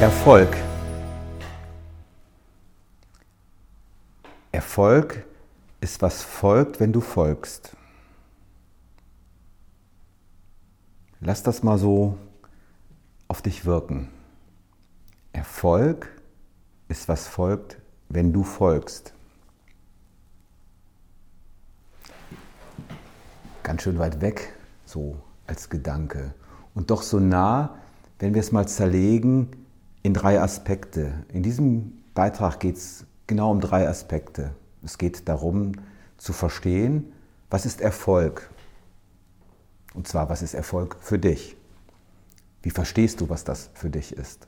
Erfolg. 0.00 0.56
Erfolg 4.50 5.26
ist, 5.82 6.00
was 6.00 6.22
folgt, 6.22 6.80
wenn 6.80 6.90
du 6.90 7.02
folgst. 7.02 7.76
Lass 11.20 11.42
das 11.42 11.62
mal 11.62 11.76
so 11.76 12.16
auf 13.28 13.42
dich 13.42 13.66
wirken. 13.66 14.08
Erfolg 15.34 16.08
ist, 16.88 17.06
was 17.06 17.26
folgt, 17.26 17.76
wenn 18.08 18.32
du 18.32 18.42
folgst. 18.42 19.12
Ganz 23.62 23.82
schön 23.82 23.98
weit 23.98 24.22
weg, 24.22 24.54
so 24.86 25.20
als 25.46 25.68
Gedanke. 25.68 26.32
Und 26.74 26.90
doch 26.90 27.02
so 27.02 27.20
nah, 27.20 27.76
wenn 28.18 28.32
wir 28.32 28.40
es 28.40 28.50
mal 28.50 28.66
zerlegen 28.66 29.59
in 30.02 30.14
drei 30.14 30.40
Aspekte. 30.40 31.12
In 31.32 31.42
diesem 31.42 32.02
Beitrag 32.14 32.60
geht 32.60 32.76
es 32.76 33.04
genau 33.26 33.50
um 33.50 33.60
drei 33.60 33.88
Aspekte. 33.88 34.54
Es 34.82 34.98
geht 34.98 35.28
darum 35.28 35.72
zu 36.16 36.32
verstehen, 36.32 37.12
was 37.50 37.66
ist 37.66 37.80
Erfolg? 37.80 38.50
Und 39.94 40.06
zwar, 40.06 40.28
was 40.28 40.42
ist 40.42 40.54
Erfolg 40.54 40.96
für 41.00 41.18
dich? 41.18 41.56
Wie 42.62 42.70
verstehst 42.70 43.20
du, 43.20 43.28
was 43.28 43.44
das 43.44 43.70
für 43.74 43.90
dich 43.90 44.12
ist? 44.12 44.46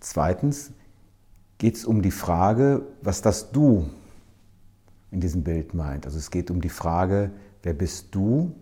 Zweitens 0.00 0.72
geht 1.58 1.76
es 1.76 1.84
um 1.84 2.02
die 2.02 2.10
Frage, 2.10 2.82
was 3.02 3.22
das 3.22 3.52
Du 3.52 3.88
in 5.10 5.20
diesem 5.20 5.44
Bild 5.44 5.74
meint. 5.74 6.06
Also 6.06 6.18
es 6.18 6.30
geht 6.30 6.50
um 6.50 6.60
die 6.60 6.68
Frage, 6.68 7.30
wer 7.62 7.74
bist 7.74 8.14
du 8.14 8.54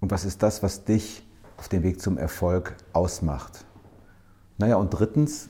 und 0.00 0.10
was 0.10 0.24
ist 0.24 0.42
das, 0.42 0.62
was 0.62 0.84
dich 0.84 1.26
auf 1.56 1.68
dem 1.68 1.82
Weg 1.82 2.00
zum 2.00 2.18
Erfolg 2.18 2.76
ausmacht. 2.92 3.64
Naja, 4.62 4.76
und 4.76 4.90
drittens 4.90 5.48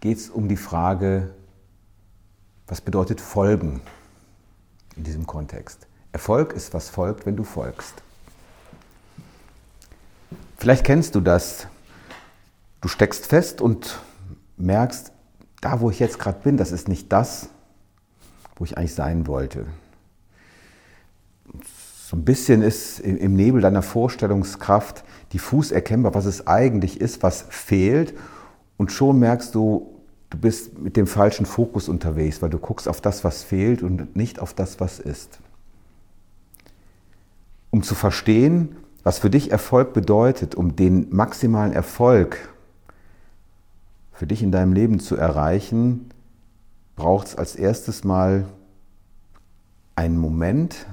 geht 0.00 0.18
es 0.18 0.28
um 0.28 0.48
die 0.48 0.56
Frage, 0.56 1.30
was 2.66 2.80
bedeutet 2.80 3.20
Folgen 3.20 3.80
in 4.96 5.04
diesem 5.04 5.24
Kontext. 5.24 5.86
Erfolg 6.10 6.52
ist, 6.52 6.74
was 6.74 6.88
folgt, 6.88 7.26
wenn 7.26 7.36
du 7.36 7.44
folgst. 7.44 8.02
Vielleicht 10.56 10.82
kennst 10.82 11.14
du 11.14 11.20
das. 11.20 11.68
Du 12.80 12.88
steckst 12.88 13.26
fest 13.26 13.60
und 13.60 14.00
merkst, 14.56 15.12
da 15.60 15.80
wo 15.80 15.88
ich 15.88 16.00
jetzt 16.00 16.18
gerade 16.18 16.40
bin, 16.42 16.56
das 16.56 16.72
ist 16.72 16.88
nicht 16.88 17.12
das, 17.12 17.50
wo 18.56 18.64
ich 18.64 18.76
eigentlich 18.76 18.96
sein 18.96 19.28
wollte. 19.28 19.64
So 22.08 22.16
ein 22.16 22.24
bisschen 22.24 22.62
ist 22.62 22.98
im 22.98 23.36
Nebel 23.36 23.60
deiner 23.60 23.82
Vorstellungskraft 23.82 25.04
diffus 25.32 25.70
erkennbar, 25.70 26.14
was 26.14 26.24
es 26.24 26.48
eigentlich 26.48 27.00
ist, 27.00 27.22
was 27.22 27.46
fehlt. 27.48 28.12
Und 28.80 28.90
schon 28.90 29.18
merkst 29.18 29.54
du, 29.54 30.00
du 30.30 30.38
bist 30.38 30.78
mit 30.78 30.96
dem 30.96 31.06
falschen 31.06 31.44
Fokus 31.44 31.86
unterwegs, 31.86 32.40
weil 32.40 32.48
du 32.48 32.58
guckst 32.58 32.88
auf 32.88 33.02
das, 33.02 33.24
was 33.24 33.42
fehlt 33.42 33.82
und 33.82 34.16
nicht 34.16 34.40
auf 34.40 34.54
das, 34.54 34.80
was 34.80 34.98
ist. 34.98 35.38
Um 37.70 37.82
zu 37.82 37.94
verstehen, 37.94 38.76
was 39.02 39.18
für 39.18 39.28
dich 39.28 39.52
Erfolg 39.52 39.92
bedeutet, 39.92 40.54
um 40.54 40.76
den 40.76 41.14
maximalen 41.14 41.74
Erfolg 41.74 42.48
für 44.14 44.26
dich 44.26 44.42
in 44.42 44.50
deinem 44.50 44.72
Leben 44.72 44.98
zu 44.98 45.14
erreichen, 45.14 46.08
braucht 46.96 47.26
es 47.26 47.36
als 47.36 47.56
erstes 47.56 48.02
mal 48.02 48.46
einen 49.94 50.16
Moment, 50.16 50.86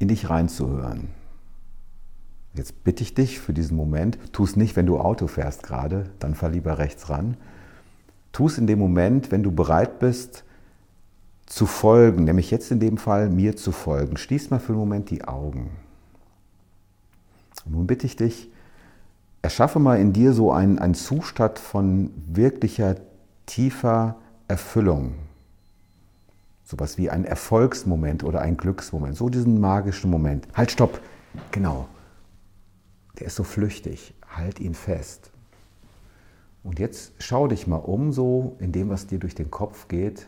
in 0.00 0.08
dich 0.08 0.28
reinzuhören. 0.28 1.06
Jetzt 2.56 2.84
bitte 2.84 3.02
ich 3.02 3.14
dich 3.14 3.38
für 3.38 3.52
diesen 3.52 3.76
Moment, 3.76 4.18
tu 4.32 4.44
es 4.44 4.56
nicht, 4.56 4.76
wenn 4.76 4.86
du 4.86 4.98
Auto 4.98 5.26
fährst 5.26 5.62
gerade, 5.62 6.04
dann 6.18 6.34
fahr 6.34 6.48
lieber 6.48 6.78
rechts 6.78 7.10
ran. 7.10 7.36
Tu 8.32 8.46
es 8.46 8.56
in 8.56 8.66
dem 8.66 8.78
Moment, 8.78 9.30
wenn 9.30 9.42
du 9.42 9.52
bereit 9.52 9.98
bist, 9.98 10.44
zu 11.44 11.66
folgen, 11.66 12.24
nämlich 12.24 12.50
jetzt 12.50 12.70
in 12.72 12.80
dem 12.80 12.96
Fall 12.96 13.28
mir 13.28 13.56
zu 13.56 13.72
folgen. 13.72 14.16
Schließ 14.16 14.50
mal 14.50 14.58
für 14.58 14.72
einen 14.72 14.80
Moment 14.80 15.10
die 15.10 15.24
Augen. 15.24 15.70
Und 17.66 17.72
nun 17.72 17.86
bitte 17.86 18.06
ich 18.06 18.16
dich, 18.16 18.50
erschaffe 19.42 19.78
mal 19.78 19.98
in 20.00 20.12
dir 20.12 20.32
so 20.32 20.50
einen, 20.50 20.78
einen 20.78 20.94
Zustand 20.94 21.58
von 21.58 22.10
wirklicher, 22.26 22.96
tiefer 23.44 24.16
Erfüllung. 24.48 25.14
Sowas 26.64 26.96
wie 26.98 27.10
ein 27.10 27.24
Erfolgsmoment 27.24 28.24
oder 28.24 28.40
ein 28.40 28.56
Glücksmoment, 28.56 29.14
so 29.14 29.28
diesen 29.28 29.60
magischen 29.60 30.10
Moment. 30.10 30.48
Halt, 30.54 30.72
stopp, 30.72 31.00
genau. 31.52 31.86
Der 33.18 33.28
ist 33.28 33.36
so 33.36 33.44
flüchtig, 33.44 34.14
halt 34.28 34.60
ihn 34.60 34.74
fest. 34.74 35.30
Und 36.62 36.78
jetzt 36.78 37.12
schau 37.18 37.46
dich 37.46 37.66
mal 37.66 37.76
um, 37.76 38.12
so 38.12 38.56
in 38.58 38.72
dem, 38.72 38.88
was 38.88 39.06
dir 39.06 39.18
durch 39.18 39.34
den 39.34 39.50
Kopf 39.50 39.88
geht, 39.88 40.26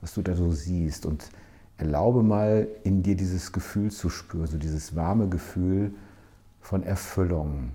was 0.00 0.14
du 0.14 0.22
da 0.22 0.34
so 0.34 0.52
siehst. 0.52 1.06
Und 1.06 1.30
erlaube 1.78 2.22
mal 2.22 2.68
in 2.84 3.02
dir 3.02 3.16
dieses 3.16 3.52
Gefühl 3.52 3.90
zu 3.90 4.10
spüren, 4.10 4.46
so 4.46 4.58
dieses 4.58 4.94
warme 4.94 5.28
Gefühl 5.28 5.94
von 6.60 6.82
Erfüllung. 6.82 7.72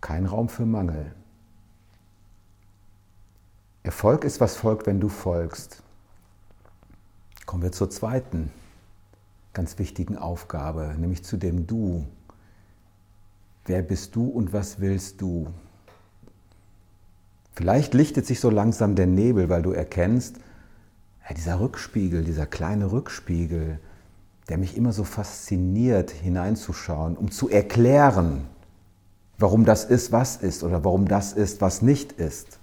Kein 0.00 0.26
Raum 0.26 0.48
für 0.48 0.66
Mangel. 0.66 1.14
Erfolg 3.82 4.24
ist, 4.24 4.40
was 4.40 4.56
folgt, 4.56 4.86
wenn 4.86 5.00
du 5.00 5.08
folgst. 5.08 5.82
Kommen 7.44 7.62
wir 7.62 7.72
zur 7.72 7.90
zweiten 7.90 8.50
ganz 9.54 9.78
wichtigen 9.78 10.18
Aufgabe, 10.18 10.94
nämlich 10.98 11.24
zu 11.24 11.36
dem 11.36 11.66
Du. 11.66 12.04
Wer 13.64 13.82
bist 13.82 14.14
du 14.14 14.26
und 14.26 14.52
was 14.52 14.80
willst 14.80 15.20
du? 15.20 15.46
Vielleicht 17.54 17.94
lichtet 17.94 18.26
sich 18.26 18.40
so 18.40 18.50
langsam 18.50 18.96
der 18.96 19.06
Nebel, 19.06 19.48
weil 19.48 19.62
du 19.62 19.70
erkennst, 19.70 20.36
ja, 21.26 21.34
dieser 21.34 21.60
Rückspiegel, 21.60 22.24
dieser 22.24 22.46
kleine 22.46 22.90
Rückspiegel, 22.90 23.78
der 24.48 24.58
mich 24.58 24.76
immer 24.76 24.92
so 24.92 25.04
fasziniert, 25.04 26.10
hineinzuschauen, 26.10 27.16
um 27.16 27.30
zu 27.30 27.48
erklären, 27.48 28.46
warum 29.38 29.64
das 29.64 29.84
ist, 29.84 30.12
was 30.12 30.36
ist 30.36 30.62
oder 30.62 30.84
warum 30.84 31.08
das 31.08 31.32
ist, 31.32 31.60
was 31.60 31.80
nicht 31.80 32.12
ist. 32.12 32.58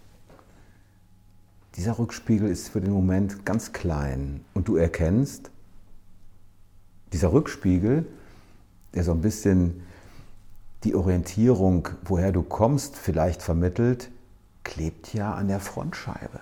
Dieser 1.76 1.98
Rückspiegel 1.98 2.50
ist 2.50 2.68
für 2.68 2.82
den 2.82 2.92
Moment 2.92 3.46
ganz 3.46 3.72
klein 3.72 4.44
und 4.54 4.68
du 4.68 4.76
erkennst, 4.76 5.52
dieser 7.14 7.34
Rückspiegel, 7.34 8.06
der 8.94 9.04
so 9.04 9.12
ein 9.12 9.22
bisschen 9.22 9.84
die 10.84 10.96
Orientierung, 10.96 11.90
woher 12.04 12.32
du 12.32 12.42
kommst, 12.42 12.96
vielleicht 12.96 13.42
vermittelt, 13.42 14.10
klebt 14.64 15.14
ja 15.14 15.34
an 15.34 15.48
der 15.48 15.60
Frontscheibe. 15.60 16.40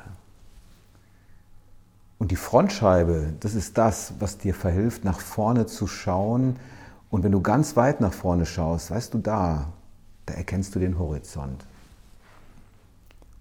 Und 2.18 2.32
die 2.32 2.36
Frontscheibe, 2.36 3.34
das 3.40 3.56
ist 3.56 3.78
das, 3.78 4.14
was 4.20 4.38
dir 4.38 4.54
verhilft, 4.54 5.06
nach 5.06 5.20
vorne 5.20 5.66
zu 5.66 5.88
schauen. 5.88 6.58
Und 7.10 7.24
wenn 7.24 7.32
du 7.32 7.42
ganz 7.42 7.76
weit 7.76 8.02
nach 8.02 8.14
vorne 8.14 8.46
schaust, 8.46 8.92
weißt 8.92 9.14
du 9.14 9.20
da, 9.20 9.72
da 10.26 10.34
erkennst 10.34 10.76
du 10.76 10.80
den 10.80 11.00
Horizont. 11.00 11.66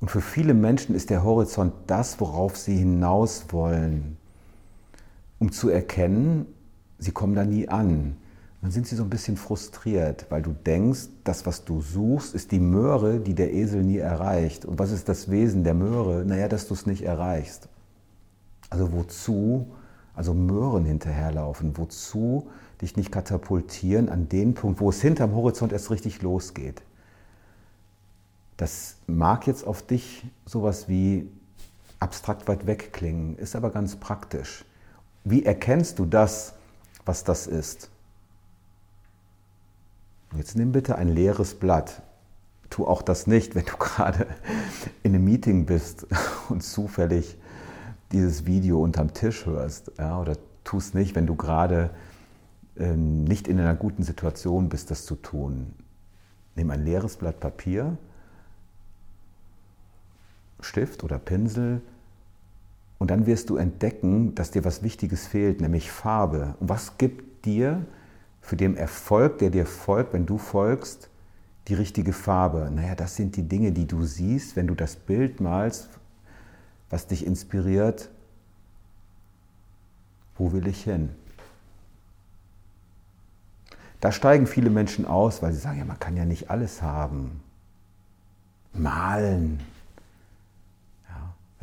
Und 0.00 0.10
für 0.10 0.20
viele 0.20 0.54
Menschen 0.54 0.94
ist 0.94 1.10
der 1.10 1.24
Horizont 1.24 1.72
das, 1.88 2.20
worauf 2.20 2.56
sie 2.56 2.76
hinaus 2.76 3.46
wollen, 3.50 4.16
um 5.40 5.50
zu 5.50 5.68
erkennen, 5.70 6.46
sie 6.98 7.12
kommen 7.12 7.34
da 7.34 7.44
nie 7.44 7.68
an. 7.68 8.16
Dann 8.60 8.72
sind 8.72 8.88
sie 8.88 8.96
so 8.96 9.04
ein 9.04 9.10
bisschen 9.10 9.36
frustriert, 9.36 10.26
weil 10.30 10.42
du 10.42 10.52
denkst, 10.52 11.08
das, 11.22 11.46
was 11.46 11.64
du 11.64 11.80
suchst, 11.80 12.34
ist 12.34 12.50
die 12.50 12.58
Möhre, 12.58 13.20
die 13.20 13.34
der 13.34 13.54
Esel 13.54 13.84
nie 13.84 13.98
erreicht. 13.98 14.64
Und 14.64 14.78
was 14.80 14.90
ist 14.90 15.08
das 15.08 15.30
Wesen 15.30 15.62
der 15.62 15.74
Möhre? 15.74 16.24
Naja, 16.24 16.48
dass 16.48 16.66
du 16.66 16.74
es 16.74 16.84
nicht 16.84 17.02
erreichst. 17.02 17.68
Also 18.68 18.92
wozu, 18.92 19.68
also 20.14 20.34
Möhren 20.34 20.84
hinterherlaufen, 20.84 21.78
wozu 21.78 22.48
dich 22.82 22.96
nicht 22.96 23.12
katapultieren 23.12 24.08
an 24.08 24.28
den 24.28 24.54
Punkt, 24.54 24.80
wo 24.80 24.90
es 24.90 25.00
hinterm 25.00 25.34
Horizont 25.34 25.72
erst 25.72 25.90
richtig 25.90 26.22
losgeht. 26.22 26.82
Das 28.56 28.96
mag 29.06 29.46
jetzt 29.46 29.64
auf 29.64 29.82
dich 29.82 30.26
sowas 30.44 30.88
wie 30.88 31.30
abstrakt 32.00 32.48
weit 32.48 32.66
weg 32.66 32.92
klingen, 32.92 33.36
ist 33.36 33.54
aber 33.54 33.70
ganz 33.70 33.96
praktisch. 33.96 34.64
Wie 35.24 35.44
erkennst 35.44 35.98
du 36.00 36.06
das, 36.06 36.54
was 37.08 37.24
das 37.24 37.46
ist? 37.46 37.90
Jetzt 40.36 40.56
nimm 40.56 40.72
bitte 40.72 40.96
ein 40.96 41.08
leeres 41.08 41.54
Blatt. 41.54 42.02
Tu 42.68 42.86
auch 42.86 43.00
das 43.00 43.26
nicht, 43.26 43.54
wenn 43.54 43.64
du 43.64 43.76
gerade 43.78 44.26
in 45.02 45.14
einem 45.14 45.24
Meeting 45.24 45.64
bist 45.64 46.06
und 46.50 46.62
zufällig 46.62 47.38
dieses 48.12 48.44
Video 48.46 48.82
unterm 48.82 49.14
Tisch 49.14 49.46
hörst. 49.46 49.90
Ja, 49.98 50.20
oder 50.20 50.36
tu 50.64 50.76
es 50.76 50.92
nicht, 50.92 51.16
wenn 51.16 51.26
du 51.26 51.34
gerade 51.34 51.90
äh, 52.76 52.94
nicht 52.94 53.48
in 53.48 53.58
einer 53.58 53.74
guten 53.74 54.02
Situation 54.02 54.68
bist, 54.68 54.90
das 54.90 55.06
zu 55.06 55.16
tun. 55.16 55.74
Nimm 56.56 56.70
ein 56.70 56.84
leeres 56.84 57.16
Blatt 57.16 57.40
Papier, 57.40 57.96
Stift 60.60 61.04
oder 61.04 61.18
Pinsel 61.18 61.80
und 62.98 63.10
dann 63.10 63.26
wirst 63.26 63.50
du 63.50 63.56
entdecken, 63.56 64.34
dass 64.34 64.50
dir 64.50 64.64
was 64.64 64.82
Wichtiges 64.82 65.26
fehlt, 65.26 65.60
nämlich 65.60 65.90
Farbe. 65.90 66.56
Und 66.60 66.68
was 66.68 66.98
gibt 66.98 67.44
dir 67.44 67.86
für 68.40 68.56
den 68.56 68.76
Erfolg, 68.76 69.38
der 69.38 69.50
dir 69.50 69.66
folgt, 69.66 70.12
wenn 70.12 70.26
du 70.26 70.36
folgst, 70.38 71.08
die 71.68 71.74
richtige 71.74 72.12
Farbe? 72.12 72.70
Naja, 72.74 72.96
das 72.96 73.14
sind 73.14 73.36
die 73.36 73.48
Dinge, 73.48 73.72
die 73.72 73.86
du 73.86 74.02
siehst, 74.02 74.56
wenn 74.56 74.66
du 74.66 74.74
das 74.74 74.96
Bild 74.96 75.40
malst, 75.40 75.88
was 76.90 77.06
dich 77.06 77.24
inspiriert. 77.24 78.10
Wo 80.36 80.52
will 80.52 80.66
ich 80.66 80.82
hin? 80.82 81.10
Da 84.00 84.12
steigen 84.12 84.46
viele 84.46 84.70
Menschen 84.70 85.06
aus, 85.06 85.42
weil 85.42 85.52
sie 85.52 85.58
sagen, 85.58 85.78
ja, 85.78 85.84
man 85.84 85.98
kann 85.98 86.16
ja 86.16 86.24
nicht 86.24 86.50
alles 86.50 86.82
haben. 86.82 87.40
Malen. 88.72 89.60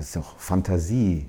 Das 0.06 0.16
ist 0.16 0.24
doch 0.24 0.38
Fantasie. 0.38 1.26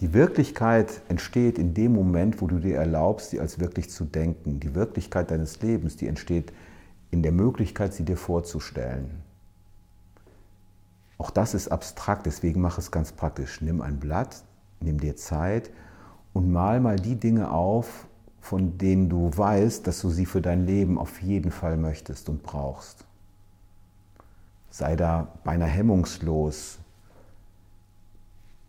Die 0.00 0.12
Wirklichkeit 0.12 1.00
entsteht 1.06 1.60
in 1.60 1.74
dem 1.74 1.92
Moment, 1.92 2.42
wo 2.42 2.48
du 2.48 2.58
dir 2.58 2.76
erlaubst, 2.76 3.30
sie 3.30 3.38
als 3.38 3.60
wirklich 3.60 3.88
zu 3.88 4.04
denken. 4.04 4.58
Die 4.58 4.74
Wirklichkeit 4.74 5.30
deines 5.30 5.62
Lebens, 5.62 5.96
die 5.96 6.08
entsteht 6.08 6.52
in 7.12 7.22
der 7.22 7.30
Möglichkeit, 7.30 7.94
sie 7.94 8.04
dir 8.04 8.16
vorzustellen. 8.16 9.22
Auch 11.18 11.30
das 11.30 11.54
ist 11.54 11.68
abstrakt, 11.68 12.26
deswegen 12.26 12.60
mach 12.60 12.78
es 12.78 12.90
ganz 12.90 13.12
praktisch. 13.12 13.60
Nimm 13.60 13.80
ein 13.80 14.00
Blatt, 14.00 14.42
nimm 14.80 14.98
dir 14.98 15.14
Zeit 15.14 15.70
und 16.32 16.50
mal 16.50 16.80
mal 16.80 16.96
die 16.96 17.14
Dinge 17.14 17.52
auf, 17.52 18.08
von 18.40 18.76
denen 18.76 19.08
du 19.08 19.30
weißt, 19.32 19.86
dass 19.86 20.00
du 20.00 20.10
sie 20.10 20.26
für 20.26 20.42
dein 20.42 20.66
Leben 20.66 20.98
auf 20.98 21.22
jeden 21.22 21.52
Fall 21.52 21.76
möchtest 21.76 22.28
und 22.28 22.42
brauchst. 22.42 23.04
Sei 24.68 24.96
da 24.96 25.28
beinahe 25.44 25.68
hemmungslos, 25.68 26.80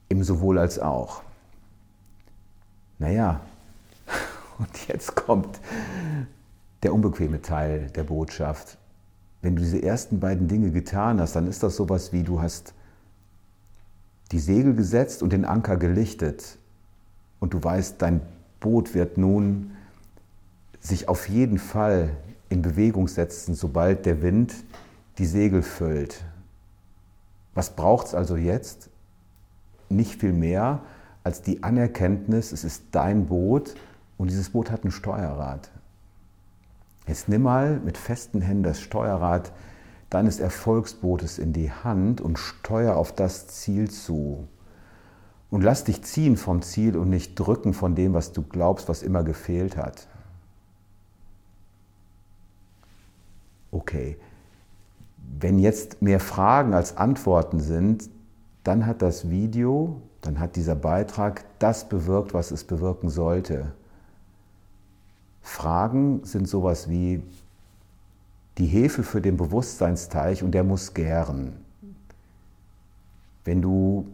im 0.09 0.23
sowohl 0.23 0.57
als 0.57 0.79
auch. 0.79 1.21
Naja, 2.99 3.41
und 4.57 4.87
jetzt 4.87 5.15
kommt 5.15 5.59
der 6.83 6.93
unbequeme 6.93 7.41
Teil 7.41 7.89
der 7.95 8.03
Botschaft. 8.03 8.77
Wenn 9.41 9.55
du 9.55 9.61
diese 9.61 9.81
ersten 9.81 10.19
beiden 10.19 10.47
Dinge 10.47 10.71
getan 10.71 11.19
hast, 11.19 11.35
dann 11.35 11.47
ist 11.47 11.63
das 11.63 11.75
sowas 11.75 12.13
wie 12.13 12.23
du 12.23 12.41
hast 12.41 12.73
die 14.31 14.39
Segel 14.39 14.75
gesetzt 14.75 15.21
und 15.21 15.33
den 15.33 15.45
Anker 15.45 15.77
gelichtet 15.77 16.57
und 17.39 17.53
du 17.53 17.63
weißt, 17.63 18.01
dein 18.01 18.21
Boot 18.59 18.93
wird 18.93 19.17
nun 19.17 19.71
sich 20.79 21.07
auf 21.07 21.29
jeden 21.29 21.59
Fall 21.59 22.15
in 22.49 22.61
Bewegung 22.61 23.07
setzen, 23.07 23.55
sobald 23.55 24.05
der 24.05 24.21
Wind 24.21 24.53
die 25.17 25.25
Segel 25.25 25.61
füllt. 25.61 26.23
Was 27.53 27.75
braucht 27.75 28.07
es 28.07 28.15
also 28.15 28.35
jetzt? 28.35 28.89
Nicht 29.89 30.19
viel 30.19 30.33
mehr 30.33 30.81
als 31.23 31.41
die 31.41 31.63
Anerkenntnis, 31.63 32.51
es 32.51 32.63
ist 32.63 32.83
dein 32.91 33.25
Boot 33.25 33.75
und 34.17 34.29
dieses 34.29 34.49
Boot 34.49 34.69
hat 34.71 34.83
ein 34.83 34.91
Steuerrad. 34.91 35.71
Jetzt 37.07 37.29
nimm 37.29 37.43
mal 37.43 37.79
mit 37.79 37.97
festen 37.97 38.41
Händen 38.41 38.63
das 38.63 38.79
Steuerrad 38.79 39.51
deines 40.09 40.39
Erfolgsbootes 40.39 41.39
in 41.39 41.53
die 41.53 41.71
Hand 41.71 42.21
und 42.21 42.39
steuer 42.39 42.95
auf 42.95 43.11
das 43.11 43.47
Ziel 43.47 43.89
zu. 43.89 44.47
Und 45.49 45.61
lass 45.61 45.83
dich 45.83 46.03
ziehen 46.03 46.37
vom 46.37 46.61
Ziel 46.61 46.97
und 46.97 47.09
nicht 47.09 47.35
drücken 47.35 47.73
von 47.73 47.95
dem, 47.95 48.13
was 48.13 48.31
du 48.31 48.41
glaubst, 48.41 48.89
was 48.89 49.03
immer 49.03 49.23
gefehlt 49.23 49.77
hat. 49.77 50.07
Okay, 53.71 54.17
wenn 55.39 55.59
jetzt 55.59 56.01
mehr 56.01 56.19
Fragen 56.19 56.73
als 56.73 56.97
Antworten 56.97 57.59
sind, 57.59 58.09
dann 58.65 58.87
hat 58.87 59.03
das 59.03 59.29
Video, 59.29 60.01
dann 60.21 60.39
hat 60.39 60.55
dieser 60.55 60.75
Beitrag 60.75 61.45
das 61.59 61.87
bewirkt, 61.87 62.33
was 62.33 62.49
es 62.49 62.63
bewirken 62.63 63.09
sollte. 63.09 63.71
Fragen 65.41 66.21
sind 66.23 66.49
sowas 66.49 66.89
wie 66.89 67.21
die 68.57 68.65
Hefe 68.65 69.03
für 69.03 69.21
den 69.21 69.37
Bewusstseinsteich 69.37 70.41
und 70.41 70.51
der 70.51 70.63
muss 70.63 70.95
gären. 70.95 71.53
Wenn 73.43 73.61
du 73.61 74.07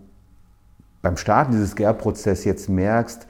beim 1.01 1.15
Starten 1.15 1.54
dieses 1.54 1.77
Gärprozesses 1.77 2.44
jetzt 2.44 2.68
merkst, 2.68 3.27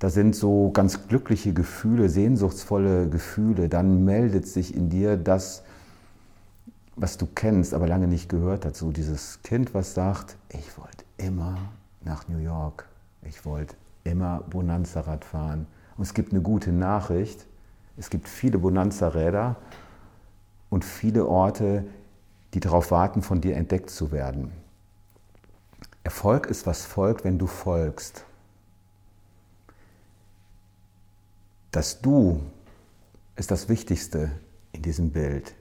da 0.00 0.10
sind 0.10 0.36
so 0.36 0.70
ganz 0.70 1.08
glückliche 1.08 1.54
Gefühle, 1.54 2.10
sehnsuchtsvolle 2.10 3.08
Gefühle, 3.08 3.70
dann 3.70 4.04
meldet 4.04 4.46
sich 4.46 4.76
in 4.76 4.90
dir 4.90 5.16
das, 5.16 5.64
was 7.00 7.16
du 7.16 7.26
kennst, 7.26 7.74
aber 7.74 7.86
lange 7.86 8.08
nicht 8.08 8.28
gehört 8.28 8.64
hast. 8.64 8.76
So 8.76 8.90
dieses 8.90 9.40
Kind, 9.42 9.72
was 9.72 9.94
sagt, 9.94 10.36
ich 10.48 10.76
wollte 10.76 11.04
immer 11.16 11.56
nach 12.02 12.28
New 12.28 12.38
York, 12.38 12.86
ich 13.22 13.44
wollte 13.44 13.76
immer 14.04 14.42
Bonanza-Rad 14.50 15.24
fahren. 15.24 15.66
Und 15.96 16.02
es 16.02 16.14
gibt 16.14 16.32
eine 16.32 16.42
gute 16.42 16.72
Nachricht. 16.72 17.46
Es 17.96 18.10
gibt 18.10 18.28
viele 18.28 18.58
Bonanza-Räder 18.58 19.56
und 20.70 20.84
viele 20.84 21.26
Orte, 21.26 21.84
die 22.54 22.60
darauf 22.60 22.90
warten, 22.90 23.22
von 23.22 23.40
dir 23.40 23.56
entdeckt 23.56 23.90
zu 23.90 24.12
werden. 24.12 24.52
Erfolg 26.04 26.46
ist, 26.46 26.66
was 26.66 26.84
folgt, 26.84 27.24
wenn 27.24 27.38
du 27.38 27.46
folgst. 27.46 28.24
Das 31.70 32.00
Du 32.00 32.40
ist 33.36 33.50
das 33.50 33.68
Wichtigste 33.68 34.30
in 34.72 34.82
diesem 34.82 35.10
Bild. 35.10 35.54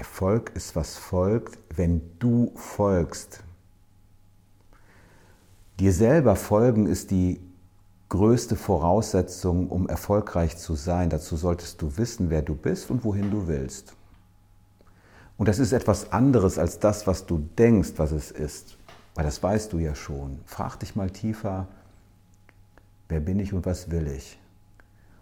Erfolg 0.00 0.52
ist, 0.54 0.76
was 0.76 0.96
folgt, 0.96 1.58
wenn 1.76 2.00
du 2.18 2.52
folgst. 2.54 3.44
Dir 5.78 5.92
selber 5.92 6.36
folgen 6.36 6.86
ist 6.86 7.10
die 7.10 7.38
größte 8.08 8.56
Voraussetzung, 8.56 9.68
um 9.68 9.90
erfolgreich 9.90 10.56
zu 10.56 10.74
sein. 10.74 11.10
Dazu 11.10 11.36
solltest 11.36 11.82
du 11.82 11.98
wissen, 11.98 12.30
wer 12.30 12.40
du 12.40 12.54
bist 12.54 12.90
und 12.90 13.04
wohin 13.04 13.30
du 13.30 13.46
willst. 13.46 13.94
Und 15.36 15.48
das 15.48 15.58
ist 15.58 15.72
etwas 15.72 16.12
anderes 16.12 16.58
als 16.58 16.78
das, 16.78 17.06
was 17.06 17.26
du 17.26 17.46
denkst, 17.58 17.92
was 17.98 18.12
es 18.12 18.30
ist. 18.30 18.78
Weil 19.14 19.24
das 19.26 19.42
weißt 19.42 19.70
du 19.70 19.80
ja 19.80 19.94
schon. 19.94 20.40
Frag 20.46 20.78
dich 20.78 20.96
mal 20.96 21.10
tiefer, 21.10 21.68
wer 23.10 23.20
bin 23.20 23.38
ich 23.38 23.52
und 23.52 23.66
was 23.66 23.90
will 23.90 24.06
ich? 24.06 24.38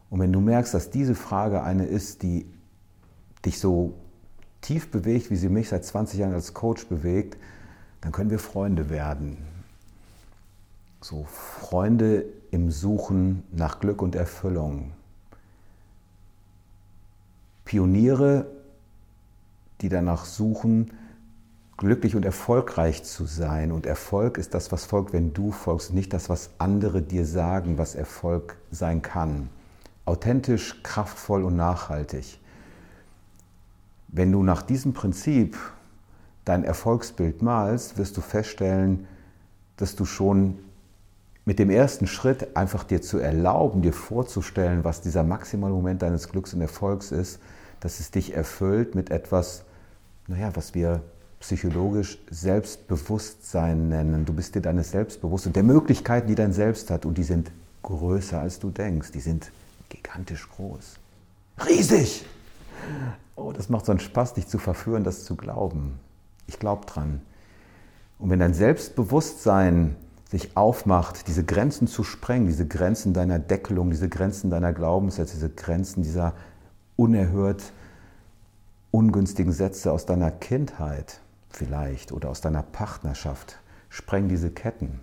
Und 0.08 0.20
wenn 0.20 0.32
du 0.32 0.40
merkst, 0.40 0.72
dass 0.72 0.90
diese 0.90 1.16
Frage 1.16 1.64
eine 1.64 1.86
ist, 1.86 2.22
die 2.22 2.46
dich 3.44 3.58
so 3.58 3.94
tief 4.60 4.90
bewegt, 4.90 5.30
wie 5.30 5.36
sie 5.36 5.48
mich 5.48 5.68
seit 5.68 5.84
20 5.84 6.20
Jahren 6.20 6.34
als 6.34 6.54
Coach 6.54 6.86
bewegt, 6.86 7.36
dann 8.00 8.12
können 8.12 8.30
wir 8.30 8.38
Freunde 8.38 8.90
werden. 8.90 9.38
So 11.00 11.24
Freunde 11.24 12.24
im 12.50 12.70
Suchen 12.70 13.44
nach 13.52 13.80
Glück 13.80 14.02
und 14.02 14.14
Erfüllung. 14.14 14.92
Pioniere, 17.64 18.46
die 19.80 19.88
danach 19.88 20.24
suchen, 20.24 20.92
glücklich 21.76 22.16
und 22.16 22.24
erfolgreich 22.24 23.04
zu 23.04 23.24
sein. 23.24 23.72
Und 23.72 23.86
Erfolg 23.86 24.38
ist 24.38 24.54
das, 24.54 24.72
was 24.72 24.84
folgt, 24.84 25.12
wenn 25.12 25.32
du 25.32 25.52
folgst, 25.52 25.92
nicht 25.92 26.12
das, 26.12 26.28
was 26.28 26.50
andere 26.58 27.02
dir 27.02 27.24
sagen, 27.24 27.78
was 27.78 27.94
Erfolg 27.94 28.56
sein 28.70 29.02
kann. 29.02 29.48
Authentisch, 30.04 30.82
kraftvoll 30.82 31.44
und 31.44 31.56
nachhaltig. 31.56 32.38
Wenn 34.08 34.32
du 34.32 34.42
nach 34.42 34.62
diesem 34.62 34.92
Prinzip 34.94 35.56
dein 36.44 36.64
Erfolgsbild 36.64 37.42
malst, 37.42 37.98
wirst 37.98 38.16
du 38.16 38.20
feststellen, 38.20 39.06
dass 39.76 39.94
du 39.94 40.04
schon 40.04 40.58
mit 41.44 41.58
dem 41.58 41.70
ersten 41.70 42.06
Schritt 42.06 42.56
einfach 42.56 42.84
dir 42.84 43.00
zu 43.00 43.18
erlauben, 43.18 43.82
dir 43.82 43.92
vorzustellen, 43.92 44.84
was 44.84 45.00
dieser 45.00 45.24
maximale 45.24 45.72
Moment 45.72 46.02
deines 46.02 46.28
Glücks 46.28 46.52
und 46.52 46.60
Erfolgs 46.60 47.12
ist, 47.12 47.38
dass 47.80 48.00
es 48.00 48.10
dich 48.10 48.34
erfüllt 48.34 48.94
mit 48.94 49.10
etwas, 49.10 49.64
naja, 50.26 50.50
was 50.54 50.74
wir 50.74 51.02
psychologisch 51.40 52.18
Selbstbewusstsein 52.30 53.88
nennen. 53.88 54.24
Du 54.24 54.32
bist 54.32 54.54
dir 54.54 54.62
deines 54.62 54.90
Selbstbewusst 54.90 55.46
und 55.46 55.56
der 55.56 55.62
Möglichkeiten, 55.62 56.28
die 56.28 56.34
dein 56.34 56.52
Selbst 56.52 56.90
hat, 56.90 57.06
und 57.06 57.16
die 57.16 57.22
sind 57.22 57.50
größer 57.82 58.40
als 58.40 58.58
du 58.58 58.70
denkst. 58.70 59.12
Die 59.12 59.20
sind 59.20 59.50
gigantisch 59.88 60.48
groß. 60.50 60.96
Riesig! 61.66 62.24
Oh, 63.36 63.52
das 63.52 63.68
macht 63.68 63.86
so 63.86 63.92
einen 63.92 64.00
Spaß, 64.00 64.34
dich 64.34 64.48
zu 64.48 64.58
verführen, 64.58 65.04
das 65.04 65.24
zu 65.24 65.36
glauben. 65.36 65.98
Ich 66.46 66.58
glaube 66.58 66.86
dran. 66.86 67.20
Und 68.18 68.30
wenn 68.30 68.40
dein 68.40 68.54
Selbstbewusstsein 68.54 69.96
sich 70.28 70.56
aufmacht, 70.56 71.26
diese 71.28 71.44
Grenzen 71.44 71.86
zu 71.86 72.04
sprengen, 72.04 72.46
diese 72.46 72.66
Grenzen 72.66 73.14
deiner 73.14 73.38
Deckelung, 73.38 73.90
diese 73.90 74.08
Grenzen 74.08 74.50
deiner 74.50 74.72
Glaubenssätze, 74.72 75.34
diese 75.34 75.50
Grenzen 75.50 76.02
dieser 76.02 76.34
unerhört 76.96 77.72
ungünstigen 78.90 79.52
Sätze 79.52 79.92
aus 79.92 80.06
deiner 80.06 80.30
Kindheit 80.30 81.20
vielleicht 81.50 82.12
oder 82.12 82.30
aus 82.30 82.40
deiner 82.40 82.62
Partnerschaft, 82.62 83.58
spreng 83.88 84.28
diese 84.28 84.50
Ketten. 84.50 85.00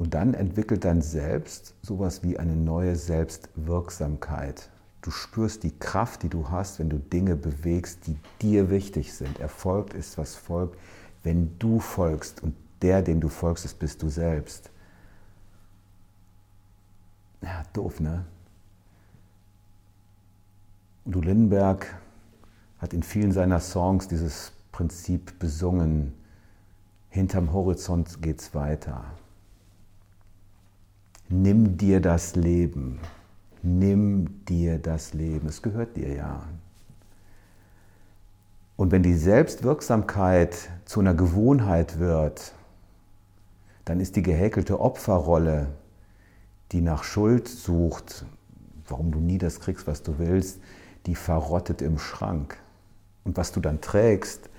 Und 0.00 0.14
dann 0.14 0.32
entwickelt 0.32 0.86
dein 0.86 1.02
Selbst 1.02 1.74
sowas 1.82 2.22
wie 2.22 2.38
eine 2.38 2.56
neue 2.56 2.96
Selbstwirksamkeit. 2.96 4.70
Du 5.02 5.10
spürst 5.10 5.62
die 5.62 5.78
Kraft, 5.78 6.22
die 6.22 6.30
du 6.30 6.48
hast, 6.48 6.78
wenn 6.78 6.88
du 6.88 6.98
Dinge 6.98 7.36
bewegst, 7.36 8.06
die 8.06 8.16
dir 8.40 8.70
wichtig 8.70 9.12
sind. 9.12 9.38
Erfolg 9.40 9.92
ist, 9.92 10.16
was 10.16 10.34
folgt 10.34 10.76
wenn 11.22 11.58
du 11.58 11.80
folgst 11.80 12.42
und 12.42 12.54
der, 12.82 13.02
dem 13.02 13.20
du 13.20 13.28
folgst, 13.28 13.64
ist, 13.64 13.78
bist 13.78 14.02
du 14.02 14.08
selbst. 14.08 14.70
Ja, 17.42 17.62
doof, 17.72 18.00
ne? 18.00 18.24
Udo 21.04 21.20
Lindenberg 21.20 21.98
hat 22.78 22.94
in 22.94 23.02
vielen 23.02 23.32
seiner 23.32 23.60
Songs 23.60 24.08
dieses 24.08 24.52
Prinzip 24.72 25.38
besungen. 25.38 26.14
Hinterm 27.10 27.52
Horizont 27.52 28.22
geht's 28.22 28.54
weiter. 28.54 29.04
Nimm 31.32 31.76
dir 31.76 32.00
das 32.00 32.34
Leben. 32.34 32.98
Nimm 33.62 34.44
dir 34.46 34.80
das 34.80 35.14
Leben. 35.14 35.46
Es 35.46 35.62
gehört 35.62 35.96
dir 35.96 36.12
ja. 36.12 36.42
Und 38.74 38.90
wenn 38.90 39.04
die 39.04 39.14
Selbstwirksamkeit 39.14 40.56
zu 40.86 40.98
einer 40.98 41.14
Gewohnheit 41.14 42.00
wird, 42.00 42.52
dann 43.84 44.00
ist 44.00 44.16
die 44.16 44.22
gehäkelte 44.22 44.80
Opferrolle, 44.80 45.68
die 46.72 46.80
nach 46.80 47.04
Schuld 47.04 47.46
sucht, 47.46 48.24
warum 48.88 49.12
du 49.12 49.20
nie 49.20 49.38
das 49.38 49.60
kriegst, 49.60 49.86
was 49.86 50.02
du 50.02 50.18
willst, 50.18 50.58
die 51.06 51.14
verrottet 51.14 51.80
im 51.80 52.00
Schrank. 52.00 52.56
Und 53.22 53.36
was 53.36 53.52
du 53.52 53.60
dann 53.60 53.80
trägst, 53.80 54.49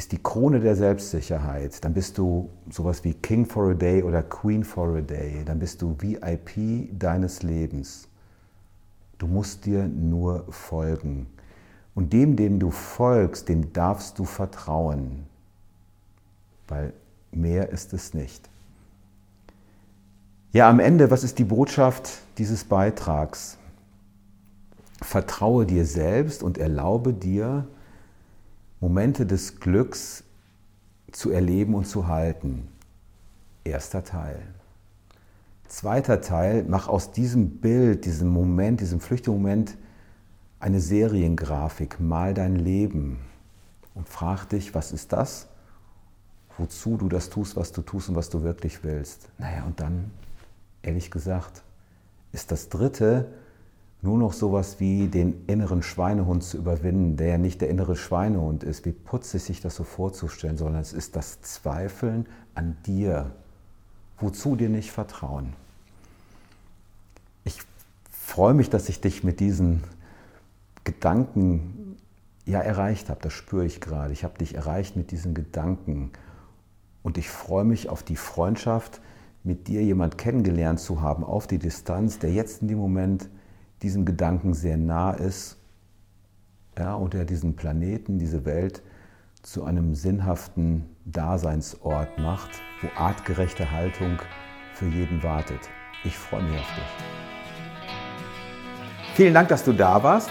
ist 0.00 0.12
die 0.12 0.22
Krone 0.22 0.60
der 0.60 0.76
Selbstsicherheit. 0.76 1.84
Dann 1.84 1.92
bist 1.92 2.16
du 2.16 2.48
sowas 2.70 3.04
wie 3.04 3.12
King 3.12 3.44
for 3.44 3.72
a 3.72 3.74
Day 3.74 4.02
oder 4.02 4.22
Queen 4.22 4.64
for 4.64 4.96
a 4.96 5.02
Day. 5.02 5.42
Dann 5.44 5.58
bist 5.58 5.82
du 5.82 5.94
VIP 5.98 6.88
deines 6.98 7.42
Lebens. 7.42 8.08
Du 9.18 9.26
musst 9.26 9.66
dir 9.66 9.86
nur 9.86 10.46
folgen. 10.48 11.26
Und 11.94 12.14
dem, 12.14 12.34
dem 12.34 12.58
du 12.58 12.70
folgst, 12.70 13.50
dem 13.50 13.74
darfst 13.74 14.18
du 14.18 14.24
vertrauen, 14.24 15.26
weil 16.66 16.94
mehr 17.30 17.68
ist 17.68 17.92
es 17.92 18.14
nicht. 18.14 18.48
Ja, 20.52 20.70
am 20.70 20.80
Ende, 20.80 21.10
was 21.10 21.24
ist 21.24 21.38
die 21.38 21.44
Botschaft 21.44 22.10
dieses 22.38 22.64
Beitrags? 22.64 23.58
Vertraue 25.02 25.66
dir 25.66 25.84
selbst 25.84 26.42
und 26.42 26.56
erlaube 26.56 27.12
dir, 27.12 27.66
Momente 28.80 29.26
des 29.26 29.60
Glücks 29.60 30.24
zu 31.12 31.30
erleben 31.30 31.74
und 31.74 31.86
zu 31.86 32.08
halten. 32.08 32.68
Erster 33.62 34.04
Teil. 34.04 34.42
Zweiter 35.68 36.20
Teil, 36.20 36.64
mach 36.66 36.88
aus 36.88 37.12
diesem 37.12 37.60
Bild, 37.60 38.04
diesem 38.06 38.28
Moment, 38.28 38.80
diesem 38.80 39.00
Flüchtemoment 39.00 39.76
eine 40.58 40.80
Seriengrafik, 40.80 42.00
mal 42.00 42.34
dein 42.34 42.56
Leben 42.56 43.20
und 43.94 44.08
frag 44.08 44.46
dich, 44.46 44.74
was 44.74 44.92
ist 44.92 45.12
das? 45.12 45.48
Wozu 46.58 46.96
du 46.96 47.08
das 47.08 47.30
tust, 47.30 47.56
was 47.56 47.72
du 47.72 47.82
tust 47.82 48.08
und 48.08 48.16
was 48.16 48.30
du 48.30 48.42
wirklich 48.42 48.82
willst. 48.82 49.28
Naja, 49.38 49.64
und 49.64 49.78
dann, 49.80 50.10
ehrlich 50.82 51.10
gesagt, 51.10 51.62
ist 52.32 52.50
das 52.50 52.68
Dritte 52.68 53.32
nur 54.02 54.16
noch 54.16 54.32
sowas 54.32 54.80
wie 54.80 55.08
den 55.08 55.44
inneren 55.46 55.82
Schweinehund 55.82 56.42
zu 56.42 56.56
überwinden, 56.56 57.16
der 57.16 57.28
ja 57.28 57.38
nicht 57.38 57.60
der 57.60 57.68
innere 57.68 57.96
Schweinehund 57.96 58.64
ist, 58.64 58.86
wie 58.86 58.92
putzig 58.92 59.42
sich 59.42 59.60
das 59.60 59.76
so 59.76 59.84
vorzustellen, 59.84 60.56
sondern 60.56 60.80
es 60.80 60.92
ist 60.92 61.16
das 61.16 61.42
Zweifeln 61.42 62.26
an 62.54 62.76
dir. 62.86 63.30
Wozu 64.18 64.56
dir 64.56 64.70
nicht 64.70 64.90
vertrauen? 64.90 65.52
Ich 67.44 67.60
freue 68.10 68.54
mich, 68.54 68.70
dass 68.70 68.88
ich 68.88 69.00
dich 69.00 69.22
mit 69.22 69.40
diesen 69.40 69.82
Gedanken 70.84 71.96
ja 72.46 72.60
erreicht 72.60 73.10
habe. 73.10 73.20
Das 73.22 73.34
spüre 73.34 73.66
ich 73.66 73.80
gerade. 73.80 74.12
Ich 74.12 74.24
habe 74.24 74.38
dich 74.38 74.54
erreicht 74.54 74.96
mit 74.96 75.10
diesen 75.10 75.34
Gedanken. 75.34 76.10
Und 77.02 77.18
ich 77.18 77.28
freue 77.28 77.64
mich 77.64 77.88
auf 77.88 78.02
die 78.02 78.16
Freundschaft, 78.16 79.00
mit 79.42 79.68
dir 79.68 79.82
jemand 79.82 80.18
kennengelernt 80.18 80.80
zu 80.80 81.00
haben, 81.00 81.24
auf 81.24 81.46
die 81.46 81.58
Distanz, 81.58 82.18
der 82.18 82.32
jetzt 82.32 82.62
in 82.62 82.68
dem 82.68 82.78
Moment 82.78 83.28
diesem 83.82 84.04
Gedanken 84.04 84.54
sehr 84.54 84.76
nah 84.76 85.12
ist 85.12 85.56
ja, 86.78 86.94
und 86.94 87.14
der 87.14 87.24
diesen 87.24 87.56
Planeten, 87.56 88.18
diese 88.18 88.44
Welt 88.44 88.82
zu 89.42 89.64
einem 89.64 89.94
sinnhaften 89.94 90.84
Daseinsort 91.04 92.18
macht, 92.18 92.50
wo 92.82 92.88
artgerechte 93.00 93.70
Haltung 93.70 94.18
für 94.74 94.86
jeden 94.86 95.22
wartet. 95.22 95.60
Ich 96.04 96.16
freue 96.16 96.42
mich 96.42 96.58
auf 96.58 96.74
dich. 96.74 96.84
Vielen 99.14 99.34
Dank, 99.34 99.48
dass 99.48 99.64
du 99.64 99.72
da 99.72 100.02
warst. 100.02 100.30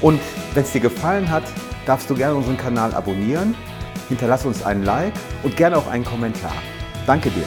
Und 0.00 0.20
wenn 0.54 0.62
es 0.62 0.72
dir 0.72 0.80
gefallen 0.80 1.30
hat, 1.30 1.44
darfst 1.86 2.08
du 2.10 2.14
gerne 2.14 2.34
unseren 2.34 2.56
Kanal 2.56 2.94
abonnieren, 2.94 3.54
hinterlass 4.08 4.44
uns 4.44 4.62
einen 4.62 4.84
Like 4.84 5.14
und 5.42 5.56
gerne 5.56 5.76
auch 5.76 5.86
einen 5.86 6.04
Kommentar. 6.04 6.54
Danke 7.06 7.30
dir. 7.30 7.46